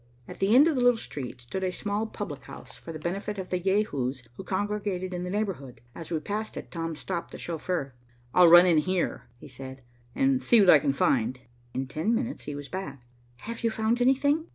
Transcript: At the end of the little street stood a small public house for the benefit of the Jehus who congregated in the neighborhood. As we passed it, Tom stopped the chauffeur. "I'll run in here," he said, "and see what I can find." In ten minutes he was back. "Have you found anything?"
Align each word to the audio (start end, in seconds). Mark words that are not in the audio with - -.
At 0.27 0.39
the 0.39 0.55
end 0.55 0.67
of 0.67 0.73
the 0.73 0.81
little 0.81 0.97
street 0.97 1.41
stood 1.41 1.63
a 1.63 1.71
small 1.71 2.07
public 2.07 2.45
house 2.45 2.75
for 2.75 2.91
the 2.91 2.97
benefit 2.97 3.37
of 3.37 3.49
the 3.51 3.59
Jehus 3.59 4.23
who 4.33 4.43
congregated 4.43 5.13
in 5.13 5.23
the 5.23 5.29
neighborhood. 5.29 5.79
As 5.93 6.09
we 6.09 6.19
passed 6.19 6.57
it, 6.57 6.71
Tom 6.71 6.95
stopped 6.95 7.29
the 7.29 7.37
chauffeur. 7.37 7.93
"I'll 8.33 8.47
run 8.49 8.65
in 8.65 8.79
here," 8.79 9.25
he 9.39 9.47
said, 9.47 9.83
"and 10.15 10.41
see 10.41 10.59
what 10.59 10.71
I 10.71 10.79
can 10.79 10.93
find." 10.93 11.39
In 11.75 11.85
ten 11.85 12.15
minutes 12.15 12.45
he 12.45 12.55
was 12.55 12.67
back. 12.67 13.05
"Have 13.41 13.63
you 13.63 13.69
found 13.69 14.01
anything?" 14.01 14.47